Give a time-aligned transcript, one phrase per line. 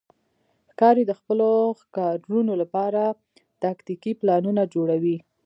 [0.71, 1.49] ښکاري د خپلو
[1.81, 3.01] ښکارونو لپاره
[3.63, 5.17] تاکتیکي پلانونه جوړوي.